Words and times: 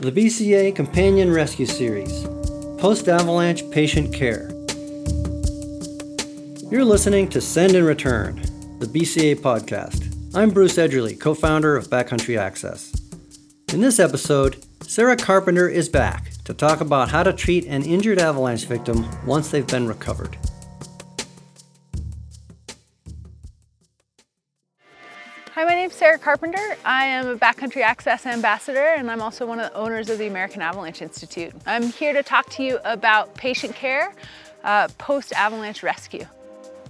the 0.00 0.12
BCA 0.12 0.72
Companion 0.76 1.32
Rescue 1.32 1.66
Series 1.66 2.22
Post 2.78 3.08
Avalanche 3.08 3.68
Patient 3.72 4.14
Care. 4.14 4.48
You're 6.70 6.84
listening 6.84 7.28
to 7.30 7.40
Send 7.40 7.74
and 7.74 7.84
Return, 7.84 8.36
the 8.78 8.86
BCA 8.86 9.34
podcast. 9.34 10.14
I'm 10.36 10.50
Bruce 10.50 10.76
Edgerly, 10.76 11.18
co 11.18 11.34
founder 11.34 11.76
of 11.76 11.88
Backcountry 11.88 12.38
Access. 12.38 12.92
In 13.72 13.80
this 13.80 13.98
episode, 13.98 14.64
Sarah 14.82 15.16
Carpenter 15.16 15.68
is 15.68 15.88
back 15.88 16.30
to 16.44 16.54
talk 16.54 16.80
about 16.80 17.08
how 17.10 17.24
to 17.24 17.32
treat 17.32 17.66
an 17.66 17.82
injured 17.82 18.20
avalanche 18.20 18.66
victim 18.66 19.04
once 19.26 19.50
they've 19.50 19.66
been 19.66 19.88
recovered. 19.88 20.38
Sarah 25.98 26.16
Carpenter. 26.16 26.76
I 26.84 27.06
am 27.06 27.26
a 27.26 27.36
Backcountry 27.36 27.82
Access 27.82 28.24
Ambassador 28.24 28.94
and 28.96 29.10
I'm 29.10 29.20
also 29.20 29.44
one 29.44 29.58
of 29.58 29.72
the 29.72 29.76
owners 29.76 30.08
of 30.08 30.18
the 30.18 30.28
American 30.28 30.62
Avalanche 30.62 31.02
Institute. 31.02 31.52
I'm 31.66 31.88
here 31.90 32.12
to 32.12 32.22
talk 32.22 32.48
to 32.50 32.62
you 32.62 32.78
about 32.84 33.34
patient 33.34 33.74
care 33.74 34.14
uh, 34.62 34.86
post-avalanche 34.98 35.82
rescue. 35.82 36.24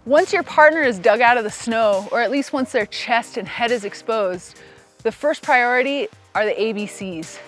Once 0.04 0.30
your 0.30 0.42
partner 0.42 0.82
is 0.82 0.98
dug 0.98 1.22
out 1.22 1.38
of 1.38 1.44
the 1.44 1.50
snow, 1.50 2.06
or 2.12 2.20
at 2.20 2.30
least 2.30 2.52
once 2.52 2.70
their 2.72 2.84
chest 2.84 3.38
and 3.38 3.48
head 3.48 3.70
is 3.70 3.86
exposed, 3.86 4.60
the 5.04 5.12
first 5.12 5.42
priority 5.42 6.09
are 6.34 6.45
the 6.45 6.52
ABCs. 6.52 7.38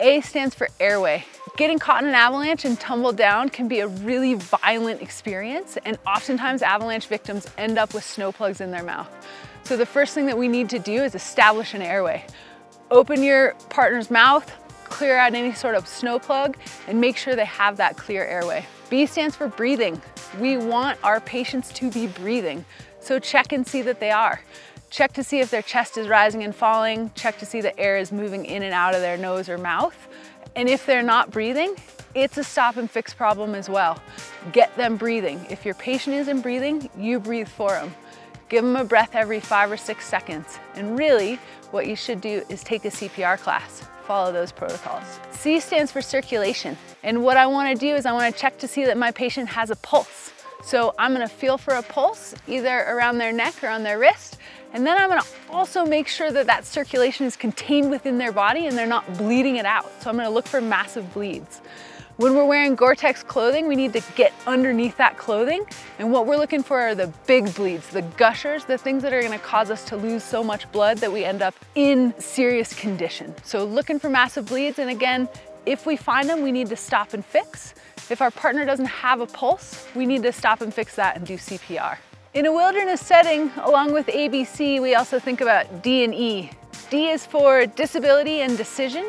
A 0.00 0.20
stands 0.20 0.54
for 0.54 0.68
airway. 0.80 1.24
Getting 1.56 1.78
caught 1.78 2.02
in 2.02 2.10
an 2.10 2.14
avalanche 2.14 2.66
and 2.66 2.78
tumbled 2.78 3.16
down 3.16 3.48
can 3.48 3.68
be 3.68 3.80
a 3.80 3.88
really 3.88 4.34
violent 4.34 5.00
experience 5.00 5.78
and 5.86 5.98
oftentimes 6.06 6.60
avalanche 6.60 7.06
victims 7.06 7.46
end 7.56 7.78
up 7.78 7.94
with 7.94 8.04
snow 8.04 8.32
plugs 8.32 8.60
in 8.60 8.70
their 8.70 8.84
mouth. 8.84 9.08
So 9.70 9.76
the 9.76 9.86
first 9.86 10.14
thing 10.14 10.26
that 10.26 10.36
we 10.36 10.48
need 10.48 10.68
to 10.70 10.80
do 10.80 11.04
is 11.04 11.14
establish 11.14 11.74
an 11.74 11.80
airway. 11.80 12.26
Open 12.90 13.22
your 13.22 13.54
partner's 13.68 14.10
mouth, 14.10 14.52
clear 14.82 15.16
out 15.16 15.32
any 15.32 15.52
sort 15.52 15.76
of 15.76 15.86
snow 15.86 16.18
plug, 16.18 16.56
and 16.88 17.00
make 17.00 17.16
sure 17.16 17.36
they 17.36 17.44
have 17.44 17.76
that 17.76 17.96
clear 17.96 18.24
airway. 18.24 18.66
B 18.88 19.06
stands 19.06 19.36
for 19.36 19.46
breathing. 19.46 20.02
We 20.40 20.56
want 20.56 20.98
our 21.04 21.20
patients 21.20 21.72
to 21.74 21.88
be 21.88 22.08
breathing. 22.08 22.64
So 22.98 23.20
check 23.20 23.52
and 23.52 23.64
see 23.64 23.80
that 23.82 24.00
they 24.00 24.10
are. 24.10 24.40
Check 24.90 25.12
to 25.12 25.22
see 25.22 25.38
if 25.38 25.52
their 25.52 25.62
chest 25.62 25.96
is 25.96 26.08
rising 26.08 26.42
and 26.42 26.52
falling. 26.52 27.12
Check 27.14 27.38
to 27.38 27.46
see 27.46 27.60
the 27.60 27.78
air 27.78 27.96
is 27.96 28.10
moving 28.10 28.46
in 28.46 28.64
and 28.64 28.74
out 28.74 28.96
of 28.96 29.02
their 29.02 29.16
nose 29.16 29.48
or 29.48 29.56
mouth. 29.56 30.08
And 30.56 30.68
if 30.68 30.84
they're 30.84 31.00
not 31.00 31.30
breathing, 31.30 31.76
it's 32.16 32.36
a 32.38 32.42
stop 32.42 32.76
and 32.76 32.90
fix 32.90 33.14
problem 33.14 33.54
as 33.54 33.68
well. 33.68 34.02
Get 34.50 34.76
them 34.76 34.96
breathing. 34.96 35.46
If 35.48 35.64
your 35.64 35.76
patient 35.76 36.16
isn't 36.16 36.40
breathing, 36.40 36.90
you 36.98 37.20
breathe 37.20 37.46
for 37.46 37.70
them. 37.70 37.94
Give 38.50 38.64
them 38.64 38.74
a 38.74 38.84
breath 38.84 39.14
every 39.14 39.38
five 39.38 39.70
or 39.70 39.76
six 39.76 40.04
seconds. 40.04 40.58
And 40.74 40.98
really, 40.98 41.36
what 41.70 41.86
you 41.86 41.94
should 41.94 42.20
do 42.20 42.42
is 42.48 42.64
take 42.64 42.84
a 42.84 42.90
CPR 42.90 43.38
class. 43.38 43.84
Follow 44.06 44.32
those 44.32 44.50
protocols. 44.50 45.04
C 45.30 45.60
stands 45.60 45.92
for 45.92 46.02
circulation. 46.02 46.76
And 47.04 47.22
what 47.22 47.36
I 47.36 47.46
wanna 47.46 47.76
do 47.76 47.94
is 47.94 48.06
I 48.06 48.12
wanna 48.12 48.32
check 48.32 48.58
to 48.58 48.66
see 48.66 48.84
that 48.86 48.98
my 48.98 49.12
patient 49.12 49.48
has 49.50 49.70
a 49.70 49.76
pulse. 49.76 50.32
So 50.64 50.92
I'm 50.98 51.12
gonna 51.12 51.28
feel 51.28 51.58
for 51.58 51.74
a 51.74 51.82
pulse, 51.82 52.34
either 52.48 52.80
around 52.80 53.18
their 53.18 53.32
neck 53.32 53.62
or 53.62 53.68
on 53.68 53.84
their 53.84 54.00
wrist. 54.00 54.38
And 54.72 54.84
then 54.84 55.00
I'm 55.00 55.08
gonna 55.08 55.22
also 55.48 55.86
make 55.86 56.08
sure 56.08 56.32
that 56.32 56.46
that 56.48 56.66
circulation 56.66 57.26
is 57.26 57.36
contained 57.36 57.88
within 57.88 58.18
their 58.18 58.32
body 58.32 58.66
and 58.66 58.76
they're 58.76 58.84
not 58.84 59.16
bleeding 59.16 59.56
it 59.56 59.64
out. 59.64 59.90
So 60.02 60.10
I'm 60.10 60.16
gonna 60.16 60.28
look 60.28 60.48
for 60.48 60.60
massive 60.60 61.14
bleeds. 61.14 61.60
When 62.20 62.34
we're 62.34 62.44
wearing 62.44 62.74
Gore-Tex 62.74 63.22
clothing, 63.22 63.66
we 63.66 63.74
need 63.74 63.94
to 63.94 64.02
get 64.14 64.34
underneath 64.46 64.98
that 64.98 65.16
clothing. 65.16 65.64
And 65.98 66.12
what 66.12 66.26
we're 66.26 66.36
looking 66.36 66.62
for 66.62 66.78
are 66.78 66.94
the 66.94 67.06
big 67.26 67.54
bleeds, 67.54 67.88
the 67.88 68.02
gushers, 68.02 68.66
the 68.66 68.76
things 68.76 69.02
that 69.04 69.14
are 69.14 69.22
gonna 69.22 69.38
cause 69.38 69.70
us 69.70 69.86
to 69.86 69.96
lose 69.96 70.22
so 70.22 70.44
much 70.44 70.70
blood 70.70 70.98
that 70.98 71.10
we 71.10 71.24
end 71.24 71.40
up 71.40 71.54
in 71.76 72.12
serious 72.18 72.74
condition. 72.74 73.34
So 73.42 73.64
looking 73.64 73.98
for 73.98 74.10
massive 74.10 74.44
bleeds. 74.44 74.78
And 74.78 74.90
again, 74.90 75.30
if 75.64 75.86
we 75.86 75.96
find 75.96 76.28
them, 76.28 76.42
we 76.42 76.52
need 76.52 76.68
to 76.68 76.76
stop 76.76 77.14
and 77.14 77.24
fix. 77.24 77.72
If 78.10 78.20
our 78.20 78.30
partner 78.30 78.66
doesn't 78.66 78.84
have 78.84 79.22
a 79.22 79.26
pulse, 79.26 79.86
we 79.94 80.04
need 80.04 80.22
to 80.24 80.32
stop 80.32 80.60
and 80.60 80.74
fix 80.74 80.96
that 80.96 81.16
and 81.16 81.26
do 81.26 81.38
CPR. 81.38 81.96
In 82.34 82.44
a 82.44 82.52
wilderness 82.52 83.00
setting, 83.00 83.50
along 83.62 83.94
with 83.94 84.08
ABC, 84.08 84.78
we 84.78 84.94
also 84.94 85.18
think 85.18 85.40
about 85.40 85.82
D 85.82 86.04
and 86.04 86.14
E. 86.14 86.50
D 86.90 87.08
is 87.08 87.24
for 87.24 87.64
disability 87.64 88.42
and 88.42 88.58
decision. 88.58 89.06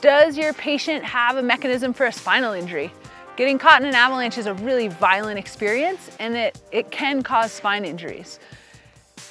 Does 0.00 0.38
your 0.38 0.52
patient 0.52 1.04
have 1.04 1.38
a 1.38 1.42
mechanism 1.42 1.92
for 1.92 2.06
a 2.06 2.12
spinal 2.12 2.52
injury? 2.52 2.92
Getting 3.36 3.58
caught 3.58 3.82
in 3.82 3.88
an 3.88 3.96
avalanche 3.96 4.38
is 4.38 4.46
a 4.46 4.54
really 4.54 4.86
violent 4.86 5.40
experience 5.40 6.10
and 6.20 6.36
it, 6.36 6.60
it 6.70 6.92
can 6.92 7.24
cause 7.24 7.50
spine 7.50 7.84
injuries. 7.84 8.38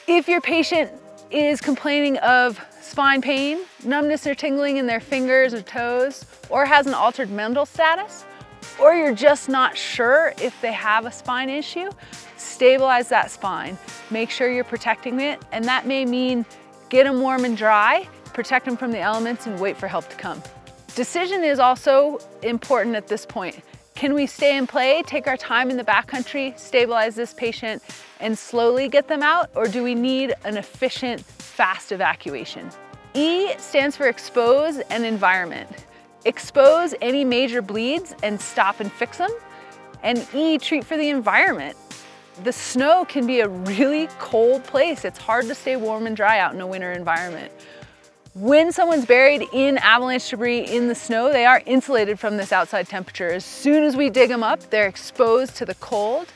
If 0.07 0.27
your 0.27 0.41
patient 0.41 0.91
is 1.31 1.61
complaining 1.61 2.17
of 2.17 2.59
spine 2.81 3.21
pain, 3.21 3.59
numbness 3.85 4.27
or 4.27 4.35
tingling 4.35 4.75
in 4.75 4.87
their 4.87 4.99
fingers 4.99 5.53
or 5.53 5.61
toes, 5.61 6.25
or 6.49 6.65
has 6.65 6.85
an 6.85 6.93
altered 6.93 7.31
mental 7.31 7.65
status, 7.65 8.25
or 8.77 8.93
you're 8.93 9.15
just 9.15 9.47
not 9.47 9.77
sure 9.77 10.33
if 10.41 10.59
they 10.59 10.73
have 10.73 11.05
a 11.05 11.11
spine 11.11 11.49
issue, 11.49 11.89
stabilize 12.35 13.07
that 13.07 13.31
spine. 13.31 13.77
Make 14.11 14.29
sure 14.29 14.51
you're 14.51 14.65
protecting 14.65 15.21
it, 15.21 15.41
and 15.53 15.63
that 15.65 15.85
may 15.85 16.05
mean 16.05 16.45
get 16.89 17.05
them 17.05 17.21
warm 17.21 17.45
and 17.45 17.55
dry, 17.55 18.07
protect 18.33 18.65
them 18.65 18.75
from 18.75 18.91
the 18.91 18.99
elements, 18.99 19.47
and 19.47 19.59
wait 19.59 19.77
for 19.77 19.87
help 19.87 20.09
to 20.09 20.15
come. 20.15 20.41
Decision 20.97 21.43
is 21.43 21.59
also 21.59 22.17
important 22.41 22.95
at 22.95 23.07
this 23.07 23.23
point. 23.23 23.59
Can 23.93 24.15
we 24.15 24.25
stay 24.25 24.57
and 24.57 24.67
play, 24.67 25.03
take 25.05 25.27
our 25.27 25.37
time 25.37 25.69
in 25.69 25.77
the 25.77 25.83
backcountry, 25.83 26.57
stabilize 26.57 27.13
this 27.13 27.35
patient, 27.35 27.83
and 28.19 28.35
slowly 28.35 28.89
get 28.89 29.07
them 29.07 29.21
out, 29.21 29.51
or 29.53 29.67
do 29.67 29.83
we 29.83 29.93
need 29.93 30.33
an 30.43 30.57
efficient, 30.57 31.21
fast 31.21 31.91
evacuation? 31.91 32.71
E 33.13 33.53
stands 33.59 33.95
for 33.95 34.07
expose 34.07 34.79
and 34.89 35.05
environment. 35.05 35.69
Expose 36.25 36.95
any 36.99 37.23
major 37.23 37.61
bleeds 37.61 38.15
and 38.23 38.41
stop 38.41 38.79
and 38.79 38.91
fix 38.91 39.19
them. 39.19 39.29
And 40.01 40.27
E, 40.33 40.57
treat 40.57 40.83
for 40.83 40.97
the 40.97 41.09
environment. 41.09 41.77
The 42.43 42.51
snow 42.51 43.05
can 43.05 43.27
be 43.27 43.41
a 43.41 43.47
really 43.47 44.07
cold 44.17 44.63
place. 44.63 45.05
It's 45.05 45.19
hard 45.19 45.45
to 45.45 45.53
stay 45.53 45.75
warm 45.75 46.07
and 46.07 46.17
dry 46.17 46.39
out 46.39 46.55
in 46.55 46.61
a 46.61 46.65
winter 46.65 46.91
environment. 46.91 47.51
When 48.39 48.71
someone's 48.71 49.07
buried 49.07 49.47
in 49.51 49.79
avalanche 49.79 50.29
debris 50.29 50.59
in 50.59 50.87
the 50.89 50.93
snow, 50.93 51.33
they 51.33 51.47
are 51.47 51.63
insulated 51.65 52.19
from 52.19 52.37
this 52.37 52.51
outside 52.51 52.87
temperature. 52.87 53.29
As 53.29 53.43
soon 53.43 53.83
as 53.83 53.97
we 53.97 54.11
dig 54.11 54.29
them 54.29 54.43
up, 54.43 54.69
they're 54.69 54.87
exposed 54.87 55.55
to 55.55 55.65
the 55.65 55.73
cold. 55.75 56.27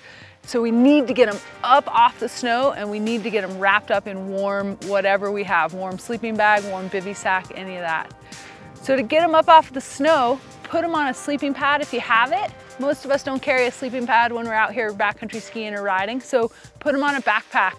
So 0.41 0.63
we 0.63 0.71
need 0.71 1.05
to 1.09 1.13
get 1.13 1.31
them 1.31 1.39
up 1.63 1.87
off 1.87 2.19
the 2.19 2.27
snow 2.27 2.71
and 2.71 2.89
we 2.89 2.99
need 2.99 3.21
to 3.21 3.29
get 3.29 3.47
them 3.47 3.59
wrapped 3.59 3.91
up 3.91 4.07
in 4.07 4.29
warm 4.29 4.77
whatever 4.87 5.31
we 5.31 5.43
have, 5.43 5.75
warm 5.75 5.99
sleeping 5.99 6.35
bag, 6.35 6.63
warm 6.71 6.89
bivy 6.89 7.15
sack, 7.15 7.51
any 7.53 7.75
of 7.75 7.81
that. 7.81 8.11
So 8.81 8.95
to 8.95 9.03
get 9.03 9.21
them 9.21 9.35
up 9.35 9.47
off 9.47 9.71
the 9.71 9.79
snow, 9.79 10.41
put 10.63 10.81
them 10.81 10.95
on 10.95 11.09
a 11.09 11.13
sleeping 11.13 11.53
pad 11.53 11.81
if 11.81 11.93
you 11.93 11.99
have 11.99 12.31
it. 12.31 12.49
Most 12.79 13.05
of 13.05 13.11
us 13.11 13.21
don't 13.21 13.43
carry 13.43 13.67
a 13.67 13.71
sleeping 13.71 14.07
pad 14.07 14.31
when 14.31 14.47
we're 14.47 14.55
out 14.55 14.73
here 14.73 14.91
backcountry 14.91 15.39
skiing 15.39 15.75
or 15.75 15.83
riding, 15.83 16.19
so 16.19 16.51
put 16.79 16.93
them 16.93 17.03
on 17.03 17.13
a 17.13 17.21
backpack. 17.21 17.73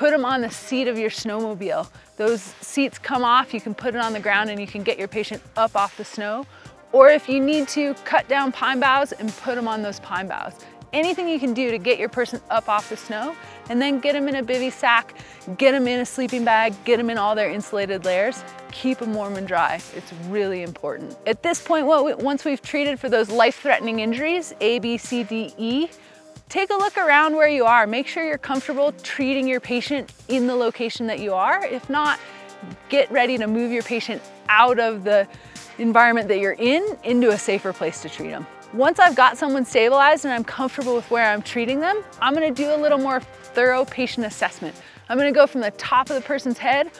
Put 0.00 0.12
them 0.12 0.24
on 0.24 0.40
the 0.40 0.48
seat 0.48 0.88
of 0.88 0.98
your 0.98 1.10
snowmobile. 1.10 1.86
Those 2.16 2.40
seats 2.40 2.98
come 2.98 3.22
off, 3.22 3.52
you 3.52 3.60
can 3.60 3.74
put 3.74 3.94
it 3.94 4.00
on 4.00 4.14
the 4.14 4.18
ground 4.18 4.48
and 4.48 4.58
you 4.58 4.66
can 4.66 4.82
get 4.82 4.98
your 4.98 5.08
patient 5.08 5.42
up 5.58 5.76
off 5.76 5.98
the 5.98 6.06
snow. 6.06 6.46
Or 6.92 7.10
if 7.10 7.28
you 7.28 7.38
need 7.38 7.68
to, 7.68 7.92
cut 8.06 8.26
down 8.26 8.50
pine 8.50 8.80
boughs 8.80 9.12
and 9.12 9.28
put 9.28 9.56
them 9.56 9.68
on 9.68 9.82
those 9.82 10.00
pine 10.00 10.26
boughs. 10.26 10.54
Anything 10.94 11.28
you 11.28 11.38
can 11.38 11.52
do 11.52 11.70
to 11.70 11.76
get 11.76 11.98
your 11.98 12.08
person 12.08 12.40
up 12.48 12.66
off 12.66 12.88
the 12.88 12.96
snow 12.96 13.36
and 13.68 13.78
then 13.80 14.00
get 14.00 14.14
them 14.14 14.26
in 14.26 14.36
a 14.36 14.42
bivy 14.42 14.72
sack, 14.72 15.18
get 15.58 15.72
them 15.72 15.86
in 15.86 16.00
a 16.00 16.06
sleeping 16.06 16.46
bag, 16.46 16.72
get 16.86 16.96
them 16.96 17.10
in 17.10 17.18
all 17.18 17.34
their 17.34 17.50
insulated 17.50 18.06
layers, 18.06 18.42
keep 18.72 19.00
them 19.00 19.12
warm 19.12 19.36
and 19.36 19.46
dry. 19.46 19.74
It's 19.94 20.14
really 20.30 20.62
important. 20.62 21.14
At 21.26 21.42
this 21.42 21.60
point, 21.60 21.84
once 21.84 22.46
we've 22.46 22.62
treated 22.62 22.98
for 22.98 23.10
those 23.10 23.28
life-threatening 23.28 24.00
injuries, 24.00 24.54
A, 24.62 24.78
B, 24.78 24.96
C, 24.96 25.24
D, 25.24 25.52
E, 25.58 25.88
Take 26.50 26.70
a 26.70 26.74
look 26.74 26.98
around 26.98 27.36
where 27.36 27.48
you 27.48 27.64
are. 27.64 27.86
Make 27.86 28.08
sure 28.08 28.26
you're 28.26 28.36
comfortable 28.36 28.90
treating 29.04 29.46
your 29.46 29.60
patient 29.60 30.12
in 30.26 30.48
the 30.48 30.56
location 30.56 31.06
that 31.06 31.20
you 31.20 31.32
are. 31.32 31.64
If 31.64 31.88
not, 31.88 32.18
get 32.88 33.08
ready 33.12 33.38
to 33.38 33.46
move 33.46 33.70
your 33.70 33.84
patient 33.84 34.20
out 34.48 34.80
of 34.80 35.04
the 35.04 35.28
environment 35.78 36.26
that 36.26 36.40
you're 36.40 36.54
in 36.58 36.98
into 37.04 37.30
a 37.30 37.38
safer 37.38 37.72
place 37.72 38.02
to 38.02 38.08
treat 38.08 38.30
them. 38.30 38.48
Once 38.74 38.98
I've 38.98 39.14
got 39.14 39.38
someone 39.38 39.64
stabilized 39.64 40.24
and 40.24 40.34
I'm 40.34 40.42
comfortable 40.42 40.96
with 40.96 41.08
where 41.08 41.30
I'm 41.30 41.40
treating 41.40 41.78
them, 41.78 42.02
I'm 42.20 42.34
gonna 42.34 42.50
do 42.50 42.74
a 42.74 42.76
little 42.76 42.98
more 42.98 43.20
thorough 43.20 43.84
patient 43.84 44.26
assessment. 44.26 44.74
I'm 45.08 45.16
gonna 45.16 45.30
go 45.30 45.46
from 45.46 45.60
the 45.60 45.70
top 45.72 46.10
of 46.10 46.16
the 46.16 46.22
person's 46.22 46.58
head 46.58 46.90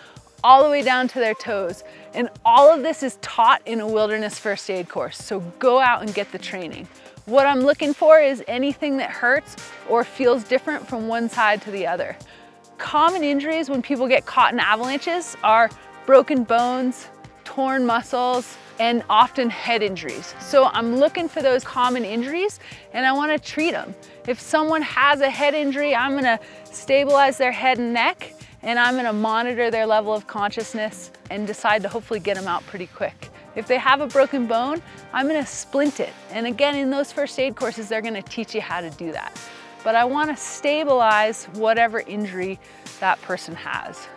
all 0.45 0.63
the 0.63 0.71
way 0.71 0.83
down 0.83 1.09
to 1.09 1.19
their 1.19 1.35
toes. 1.35 1.83
And 2.15 2.29
all 2.45 2.73
of 2.73 2.85
this 2.85 3.03
is 3.03 3.19
taught 3.21 3.63
in 3.67 3.81
a 3.81 3.87
wilderness 3.87 4.39
first 4.39 4.71
aid 4.71 4.89
course, 4.89 5.19
so 5.19 5.41
go 5.59 5.81
out 5.81 6.03
and 6.03 6.15
get 6.15 6.31
the 6.31 6.39
training. 6.39 6.87
What 7.31 7.47
I'm 7.47 7.61
looking 7.61 7.95
for 7.95 8.19
is 8.19 8.43
anything 8.49 8.97
that 8.97 9.11
hurts 9.11 9.55
or 9.89 10.03
feels 10.03 10.43
different 10.43 10.85
from 10.85 11.07
one 11.07 11.29
side 11.29 11.63
to 11.63 11.71
the 11.71 11.87
other. 11.87 12.17
Common 12.77 13.23
injuries 13.23 13.71
when 13.71 13.83
people 13.83 14.09
get 14.09 14.27
caught 14.27 14.53
in 14.53 14.59
avalanches 14.59 15.37
are 15.45 15.71
broken 16.07 16.43
bones, 16.43 17.09
torn 17.45 17.87
muscles, 17.87 18.57
and 18.81 19.05
often 19.09 19.49
head 19.49 19.81
injuries. 19.81 20.35
So 20.41 20.65
I'm 20.73 20.97
looking 20.97 21.29
for 21.29 21.41
those 21.41 21.63
common 21.63 22.05
injuries 22.05 22.59
and 22.95 23.07
I 23.07 23.13
wanna 23.13 23.39
treat 23.39 23.71
them. 23.71 23.95
If 24.27 24.41
someone 24.41 24.83
has 24.83 25.21
a 25.21 25.31
head 25.31 25.55
injury, 25.55 25.95
I'm 25.95 26.17
gonna 26.17 26.41
stabilize 26.65 27.39
their 27.39 27.53
head 27.53 27.79
and 27.79 27.93
neck 27.93 28.35
and 28.63 28.77
I'm 28.77 28.97
gonna 28.97 29.13
monitor 29.13 29.71
their 29.71 29.87
level 29.87 30.13
of 30.13 30.27
consciousness 30.27 31.13
and 31.31 31.47
decide 31.47 31.83
to 31.83 31.89
hopefully 31.89 32.19
get 32.19 32.35
them 32.35 32.49
out 32.49 32.67
pretty 32.67 32.89
quick. 32.89 33.30
If 33.57 33.67
they 33.67 33.79
have 33.79 34.01
a 34.01 34.07
broken 34.07 34.47
bone, 34.47 34.81
I'm 35.13 35.27
gonna 35.27 35.47
splint 35.47 36.01
it. 36.01 36.13
And 36.31 36.47
again, 36.47 36.77
in 36.77 36.91
those 36.91 37.11
first 37.13 37.39
aid 37.39 37.57
courses, 37.57 37.89
they're 37.89 38.03
gonna 38.03 38.23
teach 38.23 38.55
you 38.55 38.61
how 38.61 38.81
to 38.81 38.91
do 38.91 39.13
that. 39.13 39.39
But 39.83 39.95
I 39.95 40.05
wanna 40.05 40.37
stabilize 40.37 41.47
whatever 41.55 42.01
injury 42.01 42.61
that 43.01 43.21
person 43.23 43.55
has. 43.55 44.09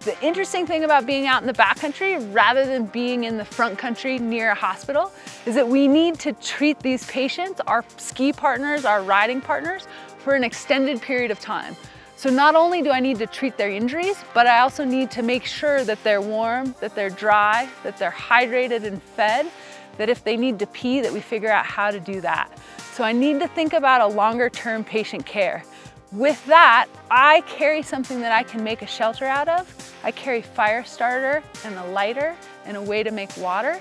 The 0.00 0.18
interesting 0.24 0.66
thing 0.66 0.84
about 0.84 1.04
being 1.04 1.26
out 1.26 1.42
in 1.42 1.46
the 1.46 1.52
backcountry 1.52 2.34
rather 2.34 2.64
than 2.64 2.86
being 2.86 3.24
in 3.24 3.36
the 3.36 3.44
front 3.44 3.78
country 3.78 4.18
near 4.18 4.52
a 4.52 4.54
hospital 4.54 5.12
is 5.44 5.54
that 5.54 5.68
we 5.68 5.86
need 5.86 6.18
to 6.20 6.32
treat 6.32 6.80
these 6.80 7.06
patients, 7.06 7.60
our 7.66 7.84
ski 7.98 8.32
partners, 8.32 8.86
our 8.86 9.02
riding 9.02 9.42
partners, 9.42 9.86
for 10.18 10.34
an 10.34 10.42
extended 10.42 11.02
period 11.02 11.30
of 11.30 11.38
time. 11.38 11.76
So 12.20 12.28
not 12.28 12.54
only 12.54 12.82
do 12.82 12.90
I 12.90 13.00
need 13.00 13.16
to 13.20 13.26
treat 13.26 13.56
their 13.56 13.70
injuries, 13.70 14.22
but 14.34 14.46
I 14.46 14.58
also 14.58 14.84
need 14.84 15.10
to 15.12 15.22
make 15.22 15.46
sure 15.46 15.84
that 15.84 16.04
they're 16.04 16.20
warm, 16.20 16.74
that 16.80 16.94
they're 16.94 17.08
dry, 17.08 17.66
that 17.82 17.96
they're 17.96 18.10
hydrated 18.10 18.84
and 18.84 19.02
fed, 19.02 19.50
that 19.96 20.10
if 20.10 20.22
they 20.22 20.36
need 20.36 20.58
to 20.58 20.66
pee, 20.66 21.00
that 21.00 21.14
we 21.14 21.20
figure 21.20 21.50
out 21.50 21.64
how 21.64 21.90
to 21.90 21.98
do 21.98 22.20
that. 22.20 22.52
So 22.92 23.04
I 23.04 23.12
need 23.12 23.40
to 23.40 23.48
think 23.48 23.72
about 23.72 24.02
a 24.02 24.06
longer 24.06 24.50
term 24.50 24.84
patient 24.84 25.24
care. 25.24 25.64
With 26.12 26.44
that, 26.44 26.88
I 27.10 27.40
carry 27.46 27.80
something 27.80 28.20
that 28.20 28.32
I 28.32 28.42
can 28.42 28.62
make 28.62 28.82
a 28.82 28.86
shelter 28.86 29.24
out 29.24 29.48
of. 29.48 29.94
I 30.04 30.10
carry 30.10 30.42
fire 30.42 30.84
starter 30.84 31.42
and 31.64 31.74
a 31.76 31.86
lighter 31.86 32.36
and 32.66 32.76
a 32.76 32.82
way 32.82 33.02
to 33.02 33.10
make 33.10 33.34
water. 33.38 33.80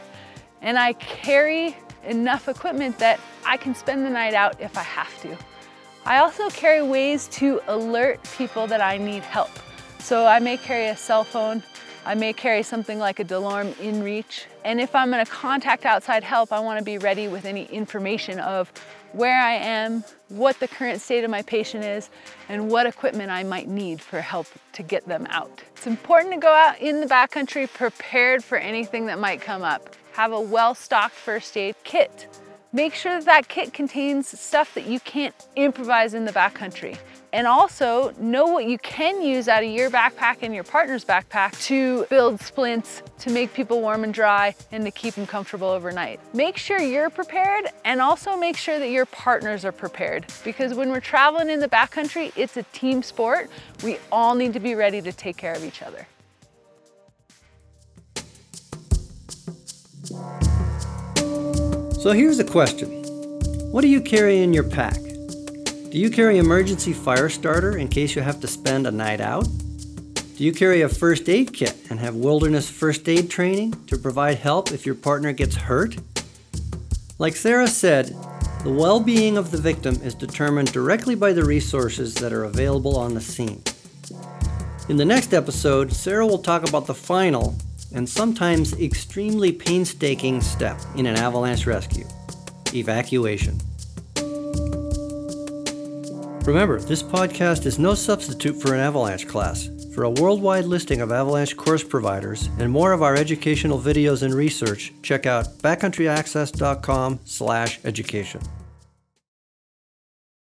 And 0.61 0.79
I 0.79 0.93
carry 0.93 1.75
enough 2.05 2.47
equipment 2.47 2.99
that 2.99 3.19
I 3.45 3.57
can 3.57 3.75
spend 3.75 4.05
the 4.05 4.09
night 4.09 4.33
out 4.33 4.61
if 4.61 4.77
I 4.77 4.83
have 4.83 5.21
to. 5.23 5.37
I 6.05 6.19
also 6.19 6.49
carry 6.49 6.81
ways 6.81 7.27
to 7.29 7.61
alert 7.67 8.19
people 8.37 8.67
that 8.67 8.81
I 8.81 8.97
need 8.97 9.23
help. 9.23 9.51
So 9.99 10.25
I 10.25 10.39
may 10.39 10.57
carry 10.57 10.87
a 10.87 10.97
cell 10.97 11.23
phone, 11.23 11.61
I 12.05 12.15
may 12.15 12.33
carry 12.33 12.63
something 12.63 12.97
like 12.97 13.19
a 13.19 13.25
DeLorme 13.25 13.73
InReach. 13.73 14.45
And 14.65 14.79
if 14.79 14.95
I'm 14.95 15.11
gonna 15.11 15.25
contact 15.25 15.85
outside 15.85 16.23
help, 16.23 16.51
I 16.51 16.59
wanna 16.59 16.81
be 16.81 16.97
ready 16.97 17.27
with 17.27 17.45
any 17.45 17.65
information 17.65 18.39
of 18.39 18.71
where 19.11 19.39
I 19.39 19.53
am, 19.53 20.03
what 20.29 20.59
the 20.59 20.67
current 20.67 21.01
state 21.01 21.23
of 21.23 21.29
my 21.29 21.41
patient 21.41 21.83
is, 21.83 22.09
and 22.47 22.71
what 22.71 22.85
equipment 22.85 23.31
I 23.31 23.43
might 23.43 23.67
need 23.67 24.01
for 24.01 24.21
help 24.21 24.47
to 24.73 24.83
get 24.83 25.07
them 25.07 25.27
out. 25.29 25.61
It's 25.75 25.87
important 25.87 26.33
to 26.33 26.39
go 26.39 26.53
out 26.53 26.79
in 26.79 27.01
the 27.01 27.07
backcountry 27.07 27.71
prepared 27.71 28.43
for 28.43 28.57
anything 28.57 29.07
that 29.07 29.19
might 29.19 29.41
come 29.41 29.63
up. 29.63 29.95
Have 30.13 30.31
a 30.31 30.41
well-stocked 30.41 31.15
first 31.15 31.57
aid 31.57 31.75
kit. 31.83 32.27
Make 32.71 32.93
sure 32.93 33.13
that 33.13 33.25
that 33.25 33.47
kit 33.47 33.73
contains 33.73 34.27
stuff 34.39 34.75
that 34.75 34.85
you 34.85 34.99
can't 34.99 35.33
improvise 35.55 36.13
in 36.13 36.25
the 36.25 36.31
backcountry. 36.31 36.99
And 37.33 37.47
also 37.47 38.13
know 38.19 38.45
what 38.45 38.65
you 38.65 38.77
can 38.77 39.23
use 39.23 39.47
out 39.47 39.63
of 39.63 39.69
your 39.71 39.89
backpack 39.89 40.37
and 40.43 40.53
your 40.53 40.63
partner's 40.63 41.03
backpack 41.03 41.59
to 41.65 42.05
build 42.11 42.39
splints, 42.41 43.01
to 43.19 43.31
make 43.31 43.53
people 43.53 43.81
warm 43.81 44.03
and 44.03 44.13
dry, 44.13 44.55
and 44.71 44.85
to 44.85 44.91
keep 44.91 45.15
them 45.15 45.25
comfortable 45.25 45.67
overnight. 45.67 46.19
Make 46.35 46.57
sure 46.57 46.79
you're 46.79 47.09
prepared 47.09 47.65
and 47.85 48.01
also 48.01 48.37
make 48.37 48.55
sure 48.55 48.77
that 48.77 48.89
your 48.91 49.07
partners 49.07 49.65
are 49.65 49.71
prepared 49.71 50.27
because 50.43 50.75
when 50.75 50.89
we're 50.89 50.99
traveling 50.99 51.49
in 51.49 51.59
the 51.59 51.69
backcountry, 51.69 52.31
it's 52.35 52.55
a 52.55 52.63
team 52.71 53.01
sport. 53.01 53.49
We 53.83 53.97
all 54.11 54.35
need 54.35 54.53
to 54.53 54.59
be 54.59 54.75
ready 54.75 55.01
to 55.01 55.11
take 55.11 55.37
care 55.37 55.53
of 55.53 55.63
each 55.63 55.81
other. 55.81 56.07
So 61.99 62.13
here's 62.13 62.39
a 62.39 62.45
question 62.45 63.03
What 63.73 63.81
do 63.81 63.89
you 63.89 63.99
carry 63.99 64.41
in 64.41 64.53
your 64.53 64.63
pack? 64.63 64.95
Do 64.95 65.97
you 65.97 66.09
carry 66.09 66.37
emergency 66.37 66.93
fire 66.93 67.27
starter 67.27 67.77
in 67.77 67.89
case 67.89 68.15
you 68.15 68.21
have 68.21 68.39
to 68.39 68.47
spend 68.47 68.87
a 68.87 68.91
night 68.91 69.19
out? 69.19 69.45
Do 70.37 70.45
you 70.45 70.53
carry 70.53 70.83
a 70.83 70.87
first 70.87 71.27
aid 71.27 71.53
kit 71.53 71.75
and 71.89 71.99
have 71.99 72.15
wilderness 72.15 72.69
first 72.69 73.09
aid 73.09 73.29
training 73.29 73.85
to 73.87 73.97
provide 73.97 74.37
help 74.37 74.71
if 74.71 74.85
your 74.85 74.95
partner 74.95 75.33
gets 75.33 75.57
hurt? 75.57 75.97
Like 77.17 77.35
Sarah 77.35 77.67
said, 77.67 78.15
the 78.63 78.71
well 78.71 79.01
being 79.01 79.35
of 79.35 79.51
the 79.51 79.57
victim 79.57 79.95
is 80.01 80.15
determined 80.15 80.71
directly 80.71 81.15
by 81.15 81.33
the 81.33 81.43
resources 81.43 82.15
that 82.15 82.31
are 82.31 82.45
available 82.45 82.97
on 82.97 83.13
the 83.13 83.19
scene. 83.19 83.61
In 84.87 84.95
the 84.95 85.03
next 85.03 85.33
episode, 85.33 85.91
Sarah 85.91 86.25
will 86.25 86.39
talk 86.39 86.65
about 86.65 86.85
the 86.85 86.95
final 86.95 87.57
and 87.93 88.07
sometimes 88.07 88.73
extremely 88.79 89.51
painstaking 89.51 90.41
step 90.41 90.79
in 90.95 91.05
an 91.05 91.15
avalanche 91.15 91.65
rescue 91.65 92.05
evacuation. 92.73 93.57
Remember, 96.45 96.79
this 96.79 97.03
podcast 97.03 97.65
is 97.65 97.77
no 97.77 97.93
substitute 97.93 98.61
for 98.61 98.73
an 98.73 98.79
avalanche 98.79 99.27
class. 99.27 99.69
For 99.93 100.03
a 100.03 100.09
worldwide 100.09 100.63
listing 100.65 101.01
of 101.01 101.11
avalanche 101.11 101.57
course 101.57 101.83
providers 101.83 102.49
and 102.59 102.71
more 102.71 102.93
of 102.93 103.03
our 103.03 103.15
educational 103.15 103.79
videos 103.79 104.23
and 104.23 104.33
research, 104.33 104.93
check 105.01 105.25
out 105.25 105.57
backcountryaccess.com/education. 105.59 108.41